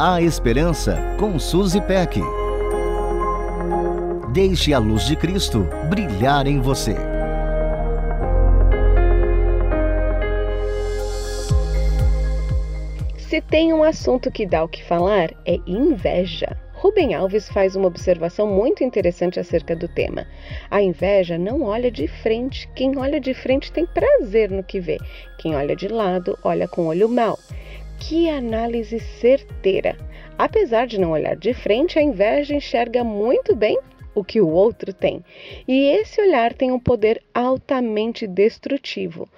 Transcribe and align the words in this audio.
A 0.00 0.22
Esperança 0.22 0.96
com 1.18 1.40
Suzy 1.40 1.80
Peck. 1.80 2.20
Deixe 4.32 4.72
a 4.72 4.78
luz 4.78 5.04
de 5.04 5.16
Cristo 5.16 5.66
brilhar 5.90 6.46
em 6.46 6.60
você. 6.60 6.94
Se 13.18 13.40
tem 13.40 13.72
um 13.72 13.82
assunto 13.82 14.30
que 14.30 14.46
dá 14.46 14.62
o 14.62 14.68
que 14.68 14.84
falar, 14.84 15.32
é 15.44 15.58
inveja. 15.66 16.56
Rubem 16.74 17.12
Alves 17.12 17.48
faz 17.48 17.74
uma 17.74 17.88
observação 17.88 18.46
muito 18.46 18.84
interessante 18.84 19.40
acerca 19.40 19.74
do 19.74 19.88
tema. 19.88 20.28
A 20.70 20.80
inveja 20.80 21.36
não 21.36 21.62
olha 21.62 21.90
de 21.90 22.06
frente. 22.06 22.68
Quem 22.76 22.96
olha 22.96 23.18
de 23.18 23.34
frente 23.34 23.72
tem 23.72 23.84
prazer 23.84 24.48
no 24.48 24.62
que 24.62 24.78
vê. 24.78 24.96
Quem 25.38 25.56
olha 25.56 25.74
de 25.74 25.88
lado, 25.88 26.38
olha 26.44 26.68
com 26.68 26.86
olho 26.86 27.08
mau. 27.08 27.36
Que 28.00 28.30
análise 28.30 29.00
certeira! 29.00 29.96
Apesar 30.38 30.86
de 30.86 30.98
não 30.98 31.10
olhar 31.10 31.36
de 31.36 31.52
frente, 31.52 31.98
a 31.98 32.02
inveja 32.02 32.54
enxerga 32.54 33.02
muito 33.02 33.54
bem 33.56 33.78
o 34.14 34.24
que 34.24 34.40
o 34.40 34.48
outro 34.48 34.92
tem. 34.92 35.24
E 35.66 35.90
esse 35.90 36.20
olhar 36.20 36.54
tem 36.54 36.72
um 36.72 36.78
poder 36.78 37.22
altamente 37.34 38.26
destrutivo. 38.26 39.28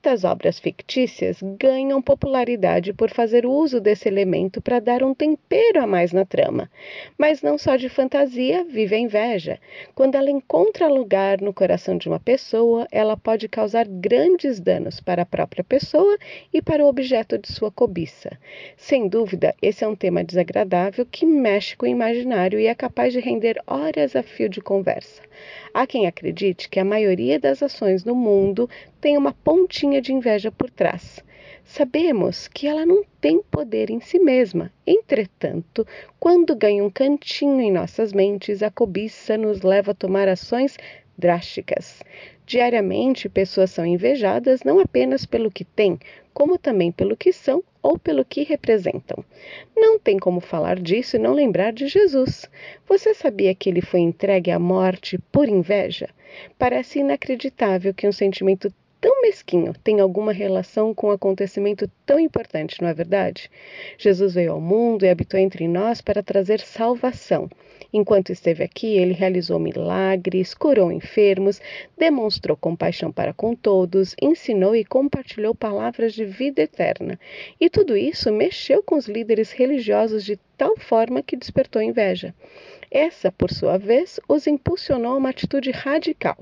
Muitas 0.00 0.22
obras 0.22 0.60
fictícias 0.60 1.42
ganham 1.42 2.00
popularidade 2.00 2.92
por 2.92 3.10
fazer 3.10 3.44
uso 3.44 3.80
desse 3.80 4.06
elemento 4.06 4.62
para 4.62 4.78
dar 4.78 5.02
um 5.02 5.12
tempero 5.12 5.82
a 5.82 5.88
mais 5.88 6.12
na 6.12 6.24
trama. 6.24 6.70
Mas 7.18 7.42
não 7.42 7.58
só 7.58 7.74
de 7.74 7.88
fantasia 7.88 8.64
vive 8.64 8.94
a 8.94 8.98
inveja. 8.98 9.58
Quando 9.96 10.14
ela 10.14 10.30
encontra 10.30 10.86
lugar 10.86 11.40
no 11.40 11.52
coração 11.52 11.98
de 11.98 12.08
uma 12.08 12.20
pessoa, 12.20 12.86
ela 12.92 13.16
pode 13.16 13.48
causar 13.48 13.88
grandes 13.88 14.60
danos 14.60 15.00
para 15.00 15.22
a 15.22 15.26
própria 15.26 15.64
pessoa 15.64 16.16
e 16.54 16.62
para 16.62 16.84
o 16.84 16.88
objeto 16.88 17.36
de 17.36 17.52
sua 17.52 17.72
cobiça. 17.72 18.30
Sem 18.76 19.08
dúvida, 19.08 19.52
esse 19.60 19.82
é 19.82 19.88
um 19.88 19.96
tema 19.96 20.22
desagradável 20.22 21.04
que 21.04 21.26
mexe 21.26 21.76
com 21.76 21.86
o 21.86 21.88
imaginário 21.88 22.60
e 22.60 22.68
é 22.68 22.74
capaz 22.74 23.12
de 23.12 23.18
render 23.18 23.60
horas 23.66 24.14
a 24.14 24.22
fio 24.22 24.48
de 24.48 24.60
conversa. 24.60 25.27
Há 25.72 25.86
quem 25.86 26.06
acredite 26.06 26.68
que 26.68 26.80
a 26.80 26.84
maioria 26.84 27.38
das 27.38 27.62
ações 27.62 28.04
no 28.04 28.14
mundo 28.14 28.68
tem 29.00 29.16
uma 29.16 29.32
pontinha 29.32 30.00
de 30.00 30.12
inveja 30.12 30.50
por 30.50 30.70
trás. 30.70 31.22
Sabemos 31.64 32.48
que 32.48 32.66
ela 32.66 32.86
não 32.86 33.04
tem 33.20 33.42
poder 33.42 33.90
em 33.90 34.00
si 34.00 34.18
mesma. 34.18 34.72
Entretanto, 34.86 35.86
quando 36.18 36.56
ganha 36.56 36.82
um 36.82 36.90
cantinho 36.90 37.60
em 37.60 37.70
nossas 37.70 38.12
mentes, 38.12 38.62
a 38.62 38.70
cobiça 38.70 39.36
nos 39.36 39.60
leva 39.60 39.90
a 39.90 39.94
tomar 39.94 40.28
ações 40.28 40.78
drásticas. 41.16 42.02
Diariamente, 42.46 43.28
pessoas 43.28 43.70
são 43.70 43.84
invejadas 43.84 44.62
não 44.64 44.80
apenas 44.80 45.26
pelo 45.26 45.50
que 45.50 45.64
têm, 45.64 45.98
como 46.32 46.56
também 46.56 46.90
pelo 46.90 47.16
que 47.16 47.32
são 47.32 47.62
ou 47.88 47.98
pelo 47.98 48.22
que 48.22 48.42
representam. 48.42 49.24
Não 49.74 49.98
tem 49.98 50.18
como 50.18 50.40
falar 50.40 50.78
disso 50.78 51.16
e 51.16 51.18
não 51.18 51.32
lembrar 51.32 51.72
de 51.72 51.88
Jesus. 51.88 52.44
Você 52.86 53.14
sabia 53.14 53.54
que 53.54 53.70
ele 53.70 53.80
foi 53.80 54.00
entregue 54.00 54.50
à 54.50 54.58
morte 54.58 55.16
por 55.32 55.48
inveja? 55.48 56.10
Parece 56.58 56.98
inacreditável 56.98 57.94
que 57.94 58.06
um 58.06 58.12
sentimento 58.12 58.70
tão 59.00 59.22
mesquinho 59.22 59.72
tem 59.82 60.00
alguma 60.00 60.32
relação 60.32 60.92
com 60.92 61.06
um 61.06 61.12
acontecimento 61.12 61.90
tão 62.08 62.18
importante, 62.18 62.80
não 62.80 62.88
é 62.88 62.94
verdade? 62.94 63.50
Jesus 63.98 64.32
veio 64.32 64.52
ao 64.52 64.60
mundo 64.62 65.04
e 65.04 65.10
habitou 65.10 65.38
entre 65.38 65.68
nós 65.68 66.00
para 66.00 66.22
trazer 66.22 66.58
salvação. 66.58 67.50
Enquanto 67.92 68.32
esteve 68.32 68.64
aqui, 68.64 68.96
ele 68.96 69.12
realizou 69.12 69.58
milagres, 69.58 70.54
curou 70.54 70.90
enfermos, 70.90 71.60
demonstrou 71.98 72.56
compaixão 72.56 73.12
para 73.12 73.34
com 73.34 73.54
todos, 73.54 74.16
ensinou 74.22 74.74
e 74.74 74.86
compartilhou 74.86 75.54
palavras 75.54 76.14
de 76.14 76.24
vida 76.24 76.62
eterna. 76.62 77.20
E 77.60 77.68
tudo 77.68 77.94
isso 77.94 78.32
mexeu 78.32 78.82
com 78.82 78.96
os 78.96 79.06
líderes 79.06 79.52
religiosos 79.52 80.24
de 80.24 80.38
tal 80.56 80.78
forma 80.78 81.22
que 81.22 81.36
despertou 81.36 81.82
inveja. 81.82 82.34
Essa, 82.90 83.30
por 83.30 83.50
sua 83.50 83.76
vez, 83.76 84.18
os 84.26 84.46
impulsionou 84.46 85.12
a 85.12 85.16
uma 85.16 85.28
atitude 85.28 85.70
radical. 85.70 86.38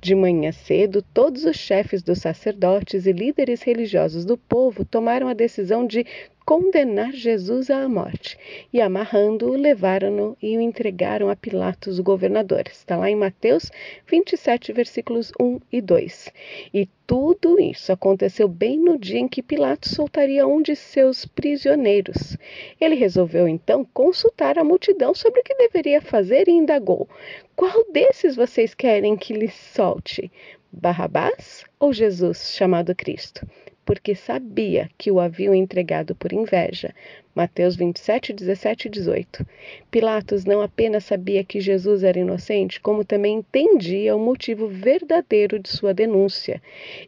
De 0.00 0.12
manhã 0.12 0.50
cedo, 0.50 1.00
todos 1.00 1.44
os 1.44 1.56
chefes 1.56 2.02
dos 2.02 2.18
sacerdotes 2.18 3.06
e 3.06 3.12
líderes 3.12 3.62
religiosos 3.62 4.24
do 4.24 4.36
povo 4.36 4.84
tomaram 5.04 5.28
a 5.28 5.34
decisão 5.34 5.86
de 5.86 6.06
condenar 6.46 7.12
Jesus 7.12 7.68
à 7.68 7.86
morte 7.86 8.38
e, 8.72 8.80
amarrando-o, 8.80 9.54
levaram-no 9.54 10.34
e 10.42 10.56
o 10.56 10.62
entregaram 10.62 11.28
a 11.28 11.36
Pilatos, 11.36 11.98
o 11.98 12.02
governador. 12.02 12.64
Está 12.72 12.96
lá 12.96 13.10
em 13.10 13.14
Mateus 13.14 13.70
27, 14.06 14.72
versículos 14.72 15.30
1 15.38 15.60
e 15.70 15.82
2. 15.82 16.32
E 16.72 16.88
tudo 17.06 17.60
isso 17.60 17.92
aconteceu 17.92 18.48
bem 18.48 18.78
no 18.78 18.98
dia 18.98 19.18
em 19.18 19.28
que 19.28 19.42
Pilatos 19.42 19.90
soltaria 19.92 20.46
um 20.46 20.62
de 20.62 20.74
seus 20.74 21.26
prisioneiros. 21.26 22.38
Ele 22.80 22.94
resolveu 22.94 23.46
então 23.46 23.86
consultar 23.92 24.58
a 24.58 24.64
multidão 24.64 25.14
sobre 25.14 25.40
o 25.40 25.44
que 25.44 25.54
deveria 25.54 26.00
fazer 26.00 26.48
e 26.48 26.52
indagou: 26.52 27.06
Qual 27.54 27.84
desses 27.92 28.36
vocês 28.36 28.72
querem 28.72 29.18
que 29.18 29.34
lhe 29.34 29.50
solte? 29.50 30.32
Barrabás 30.72 31.62
ou 31.78 31.92
Jesus, 31.92 32.54
chamado 32.56 32.94
Cristo? 32.94 33.46
Porque 33.84 34.14
sabia 34.14 34.90
que 34.96 35.10
o 35.10 35.20
haviam 35.20 35.54
entregado 35.54 36.14
por 36.14 36.32
inveja. 36.32 36.94
Mateus 37.34 37.74
27, 37.74 38.32
17 38.32 38.86
e 38.86 38.90
18. 38.90 39.46
Pilatos 39.90 40.44
não 40.44 40.60
apenas 40.60 41.04
sabia 41.04 41.42
que 41.42 41.60
Jesus 41.60 42.04
era 42.04 42.20
inocente, 42.20 42.80
como 42.80 43.04
também 43.04 43.38
entendia 43.38 44.14
o 44.14 44.20
motivo 44.20 44.68
verdadeiro 44.68 45.58
de 45.58 45.68
sua 45.68 45.92
denúncia. 45.92 46.62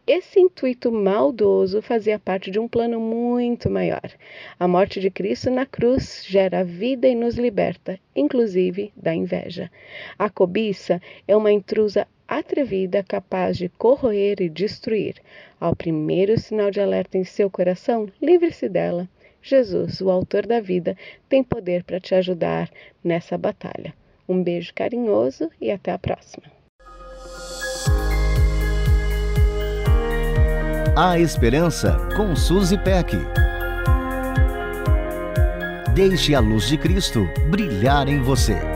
Esse 0.04 0.40
intuito 0.40 0.90
maldoso 0.90 1.80
fazia 1.80 2.18
parte 2.18 2.50
de 2.50 2.58
um 2.58 2.66
plano 2.66 2.98
muito 2.98 3.70
maior. 3.70 4.10
A 4.58 4.66
morte 4.66 4.98
de 4.98 5.10
Cristo 5.10 5.48
na 5.48 5.64
cruz 5.64 6.24
gera 6.26 6.64
vida 6.64 7.06
e 7.06 7.14
nos 7.14 7.36
liberta, 7.36 7.96
inclusive 8.14 8.92
da 8.96 9.14
inveja. 9.14 9.70
A 10.18 10.28
cobiça 10.28 11.00
é 11.28 11.36
uma 11.36 11.52
intrusa 11.52 12.06
atrevida, 12.28 13.02
capaz 13.02 13.56
de 13.56 13.68
corroer 13.68 14.40
e 14.40 14.48
destruir. 14.48 15.16
Ao 15.60 15.74
primeiro 15.74 16.38
sinal 16.38 16.70
de 16.70 16.80
alerta 16.80 17.18
em 17.18 17.24
seu 17.24 17.50
coração, 17.50 18.08
livre-se 18.20 18.68
dela. 18.68 19.08
Jesus, 19.42 20.00
o 20.00 20.10
autor 20.10 20.46
da 20.46 20.60
vida, 20.60 20.96
tem 21.28 21.42
poder 21.42 21.84
para 21.84 22.00
te 22.00 22.14
ajudar 22.14 22.68
nessa 23.02 23.38
batalha. 23.38 23.94
Um 24.28 24.42
beijo 24.42 24.72
carinhoso 24.74 25.50
e 25.60 25.70
até 25.70 25.92
a 25.92 25.98
próxima. 25.98 26.44
A 30.96 31.18
Esperança 31.18 31.96
com 32.16 32.34
Suzy 32.34 32.78
Peck. 32.78 33.14
Deixe 35.94 36.34
a 36.34 36.40
luz 36.40 36.68
de 36.68 36.76
Cristo 36.76 37.26
brilhar 37.50 38.08
em 38.08 38.20
você. 38.20 38.75